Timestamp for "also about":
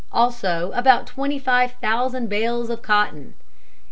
0.11-1.05